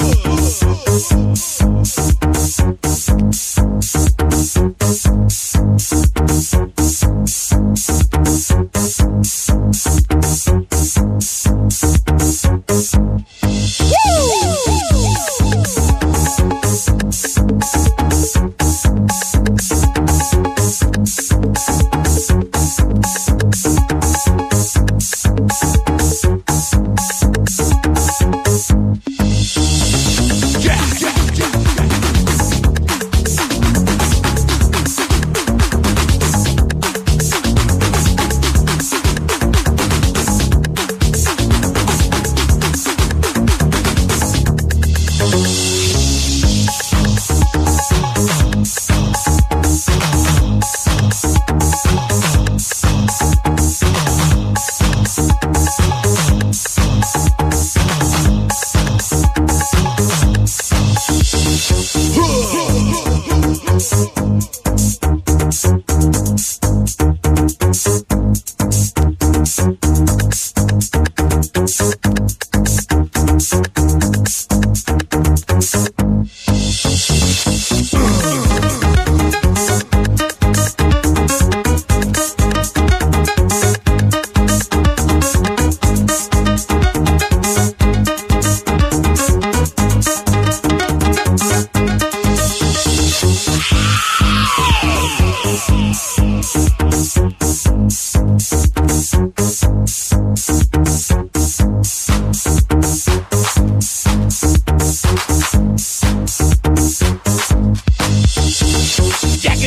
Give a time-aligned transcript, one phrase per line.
[0.00, 0.28] Oh.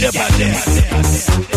[0.02, 1.51] Get up out there.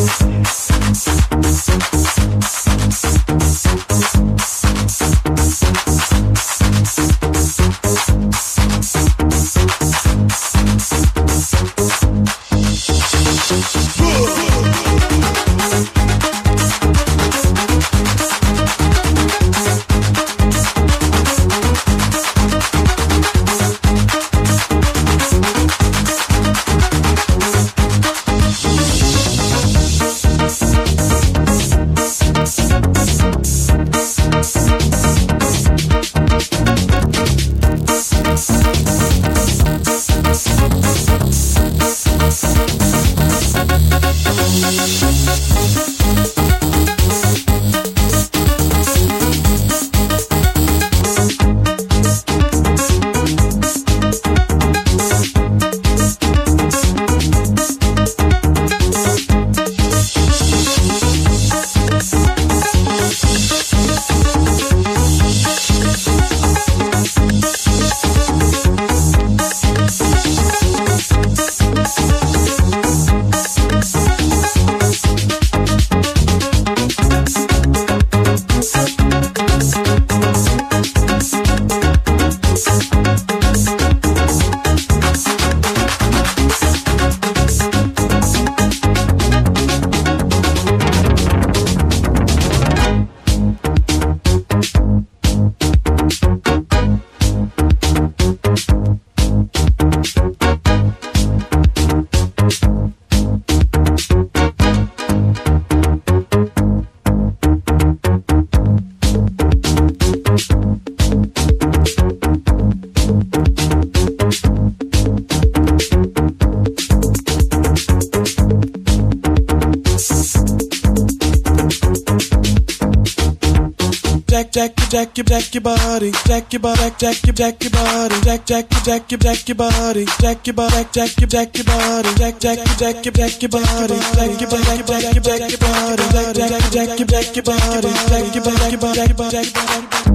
[124.55, 128.71] Jack your jack your body, jack your body, jack your jack your body, jack jack
[128.71, 132.39] your jack your jack your body, jack your body, jack your jack your body, jack
[132.39, 136.03] jack your jack your jack your body, jack your body, jack your jack your body,
[136.15, 140.15] jack jack jack your jack your body, jack your body, jack your jack your body.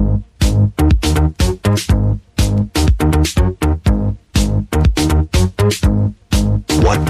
[6.80, 7.00] What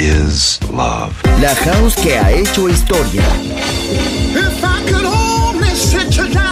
[0.00, 1.12] is love?
[1.42, 3.24] La house que ha hecho historia.
[4.34, 6.51] If I could only sit you down.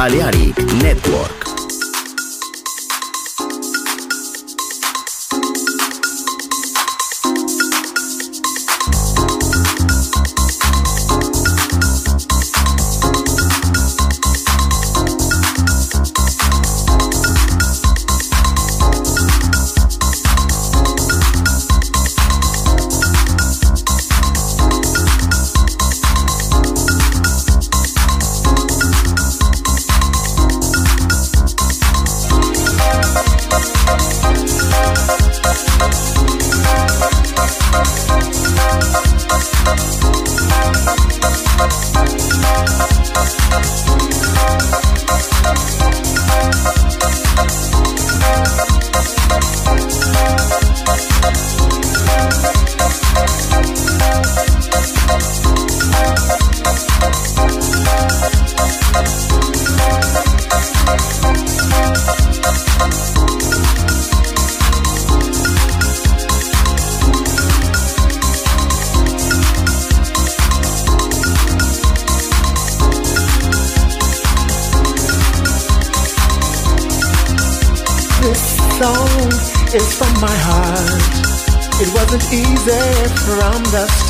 [0.00, 1.39] Balearic Network.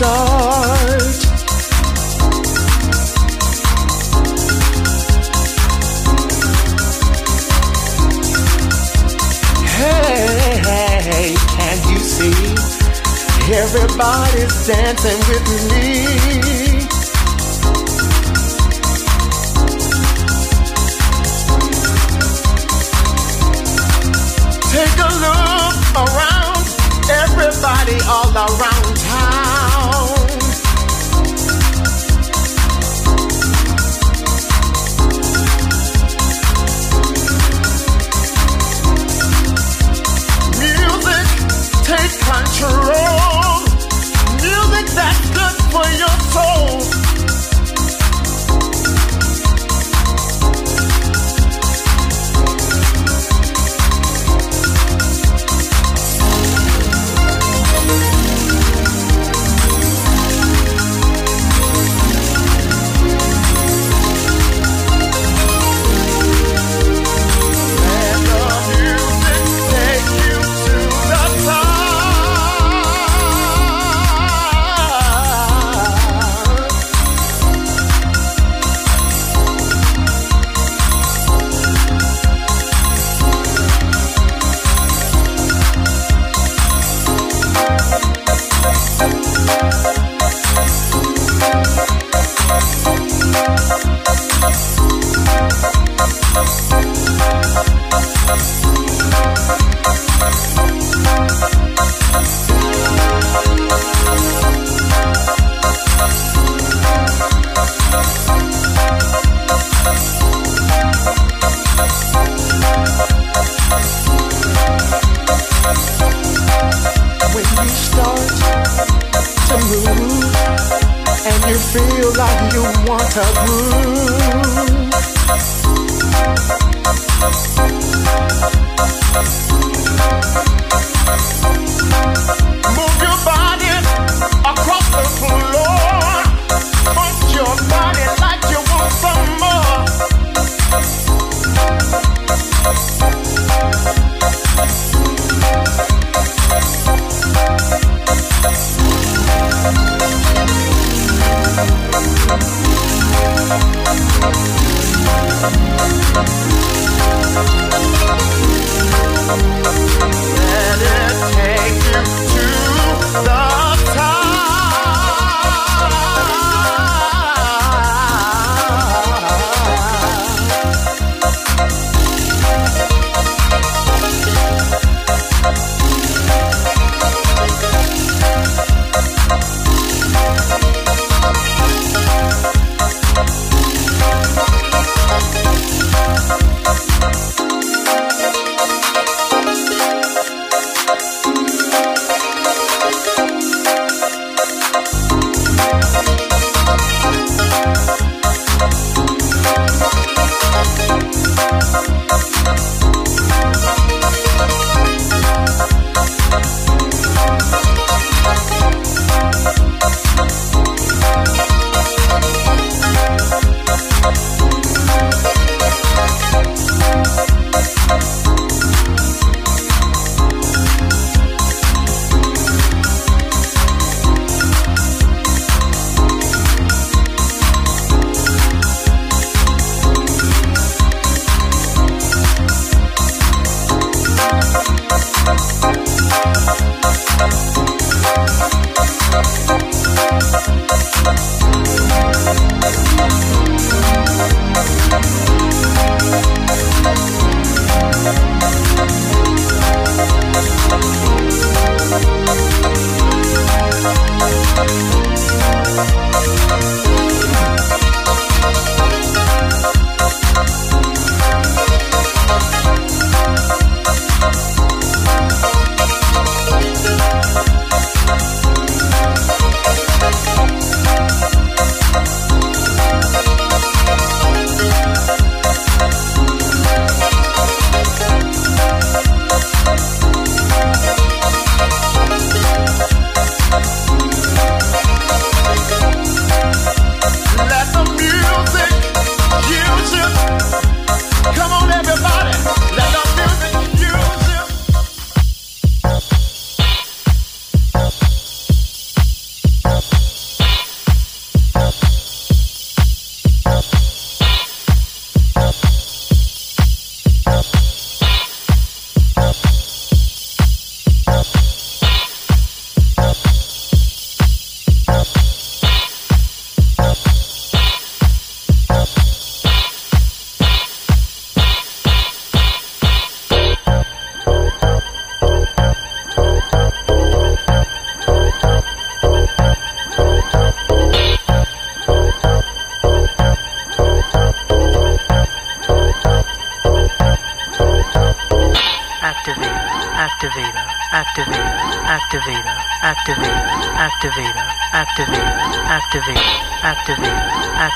[0.01, 1.21] The start.
[9.77, 12.33] Hey, hey, can you see?
[13.53, 15.40] Everybody's dancing with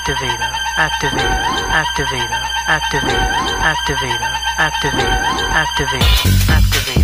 [0.05, 3.25] activator, activator, activator, activator,
[3.65, 5.09] activator, activator,
[5.55, 6.05] activator,
[6.51, 7.04] activator.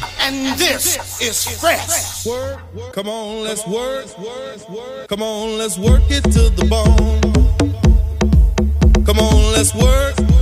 [0.31, 2.25] and this is fresh.
[2.25, 4.05] Work, work, come on, let's work.
[5.07, 7.21] Come on, let's work it to the bone.
[9.05, 10.40] Come on, let's work.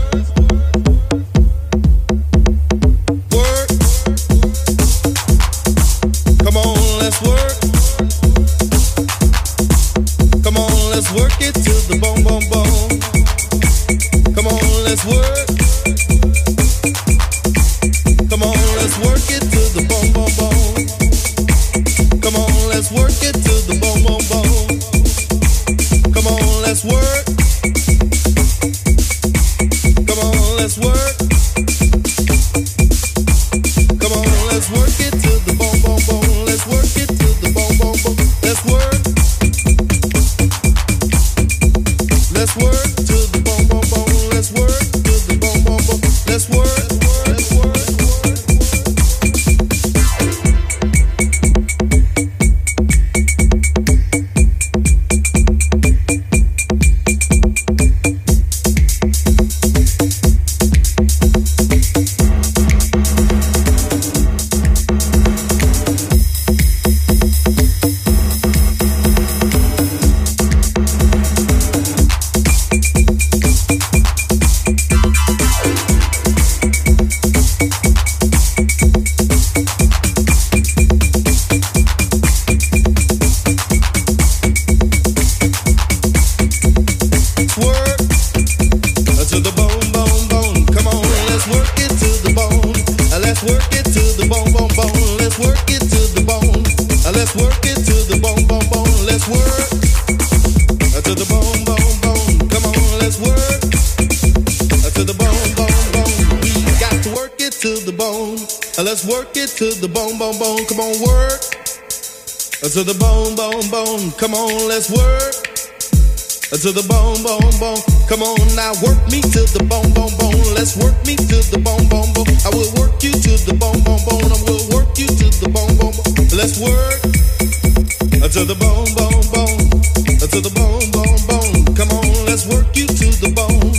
[128.32, 129.82] to the bone, bone, bone,
[130.19, 131.75] to the bone, bone, bone.
[131.75, 133.71] Come on, let's work you to the bone.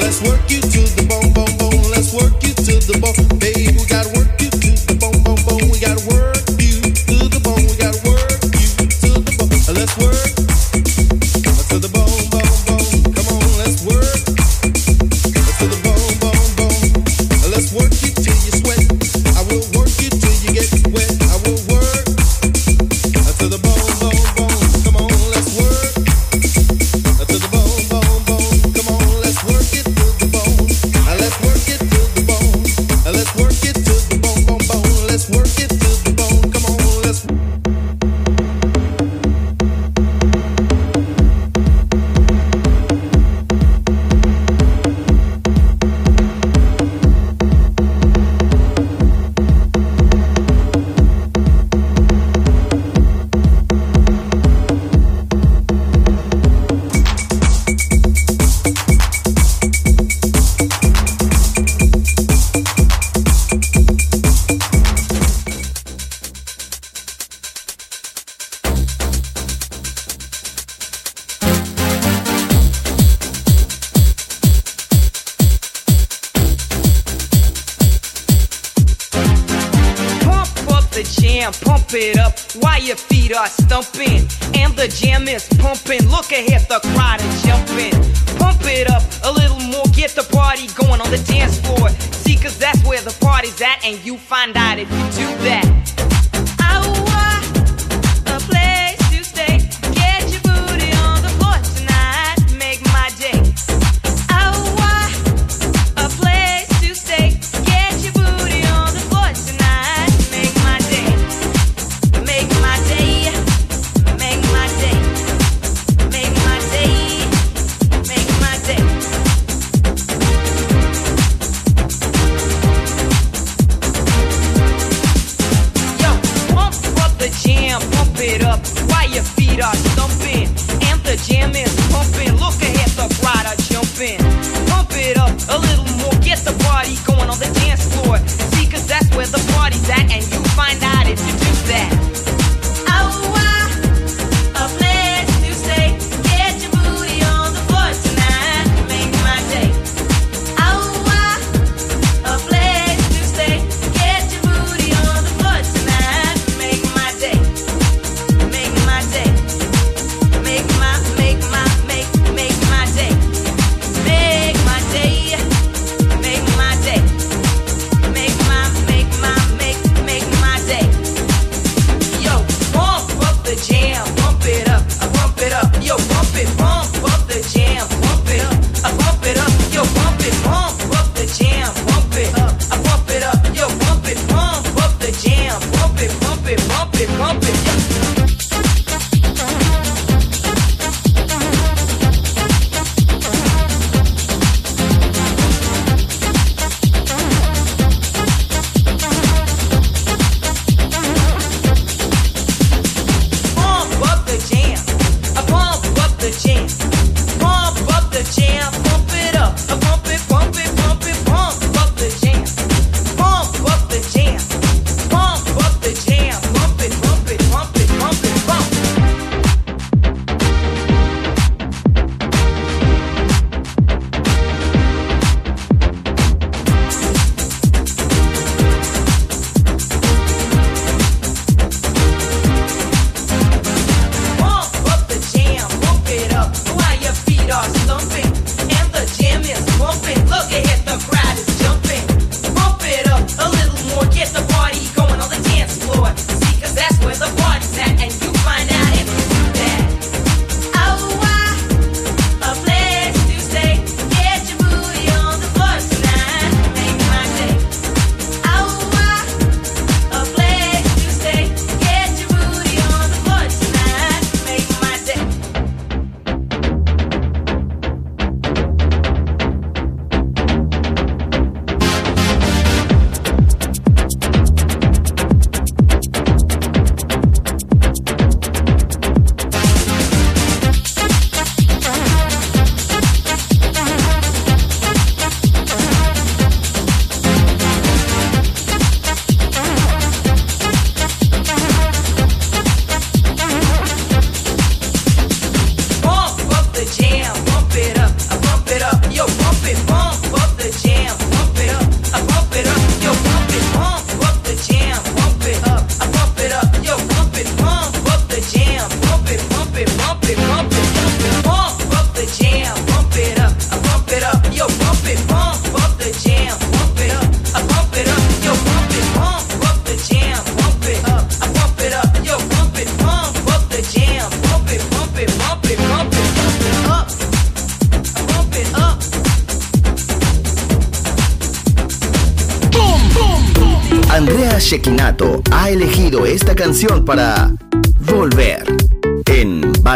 [0.00, 0.67] Let's work you.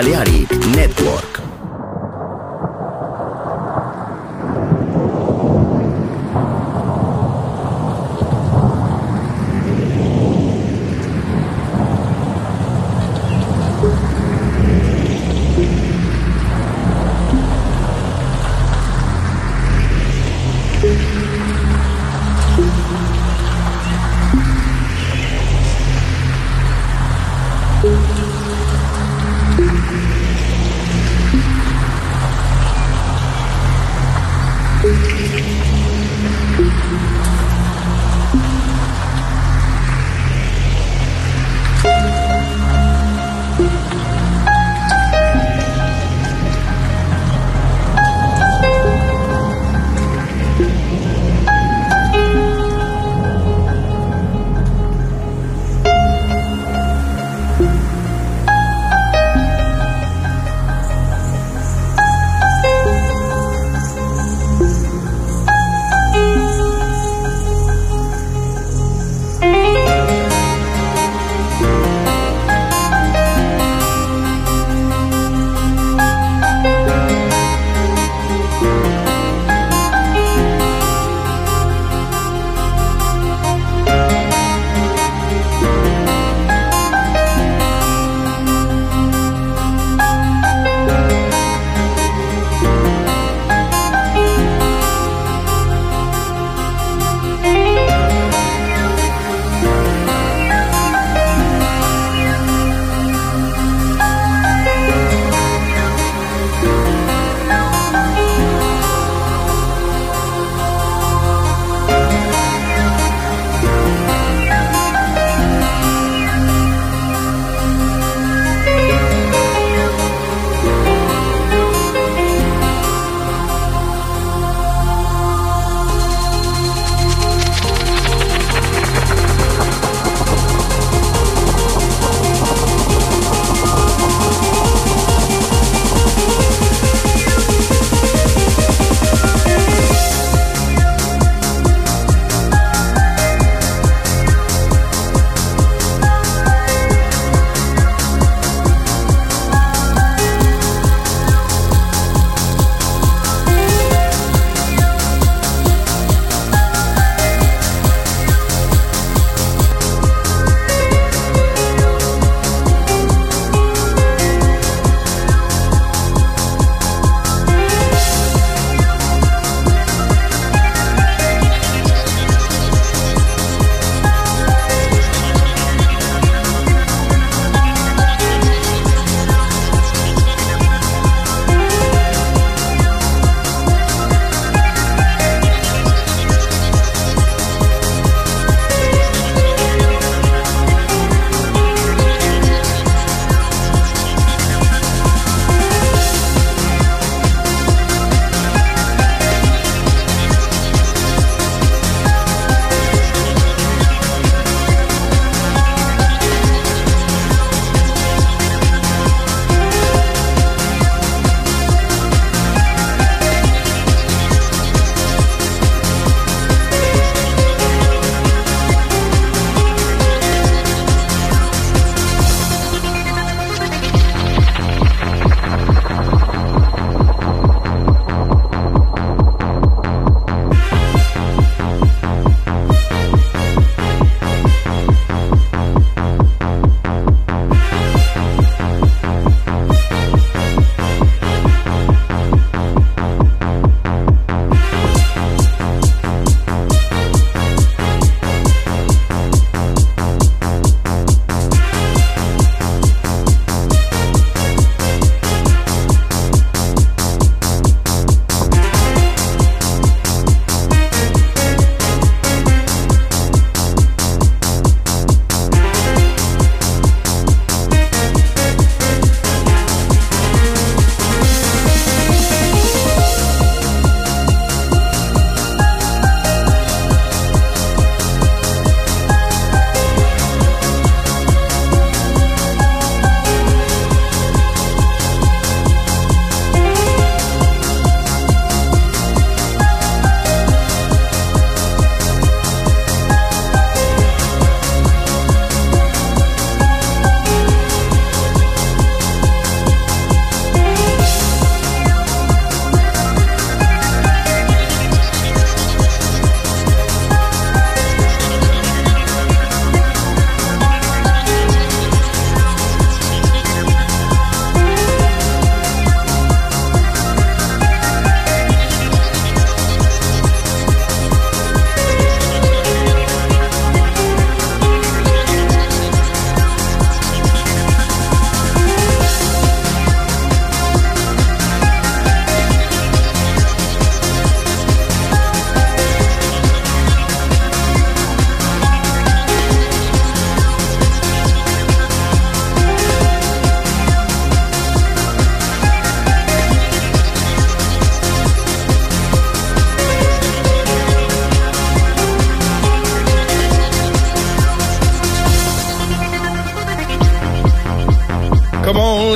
[0.00, 0.31] En